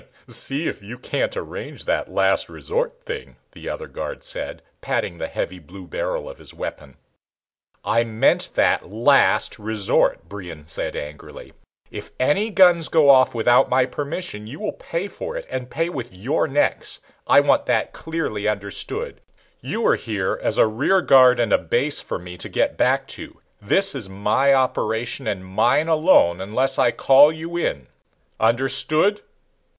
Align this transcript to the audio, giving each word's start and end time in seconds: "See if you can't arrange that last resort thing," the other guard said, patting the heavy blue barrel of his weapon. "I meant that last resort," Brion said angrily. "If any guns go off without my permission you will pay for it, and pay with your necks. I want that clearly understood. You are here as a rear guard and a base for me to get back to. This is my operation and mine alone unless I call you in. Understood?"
"See 0.27 0.67
if 0.67 0.81
you 0.81 0.97
can't 0.97 1.37
arrange 1.37 1.85
that 1.85 2.11
last 2.11 2.49
resort 2.49 3.03
thing," 3.05 3.35
the 3.51 3.69
other 3.69 3.85
guard 3.85 4.23
said, 4.23 4.63
patting 4.81 5.19
the 5.19 5.27
heavy 5.27 5.59
blue 5.59 5.85
barrel 5.85 6.27
of 6.27 6.39
his 6.39 6.55
weapon. 6.55 6.97
"I 7.85 8.03
meant 8.03 8.49
that 8.55 8.89
last 8.89 9.59
resort," 9.59 10.27
Brion 10.27 10.65
said 10.65 10.95
angrily. 10.95 11.53
"If 11.91 12.13
any 12.19 12.49
guns 12.49 12.87
go 12.87 13.09
off 13.11 13.35
without 13.35 13.69
my 13.69 13.85
permission 13.85 14.47
you 14.47 14.59
will 14.59 14.71
pay 14.73 15.07
for 15.07 15.37
it, 15.37 15.45
and 15.51 15.69
pay 15.69 15.87
with 15.87 16.11
your 16.11 16.47
necks. 16.47 17.01
I 17.27 17.39
want 17.41 17.67
that 17.67 17.93
clearly 17.93 18.47
understood. 18.47 19.21
You 19.61 19.85
are 19.85 19.95
here 19.95 20.39
as 20.41 20.57
a 20.57 20.65
rear 20.65 21.03
guard 21.03 21.39
and 21.39 21.53
a 21.53 21.59
base 21.59 21.99
for 22.01 22.17
me 22.17 22.37
to 22.37 22.49
get 22.49 22.75
back 22.75 23.07
to. 23.09 23.39
This 23.61 23.93
is 23.93 24.09
my 24.09 24.51
operation 24.51 25.27
and 25.27 25.45
mine 25.45 25.87
alone 25.87 26.41
unless 26.41 26.79
I 26.79 26.89
call 26.89 27.31
you 27.31 27.55
in. 27.55 27.85
Understood?" 28.39 29.21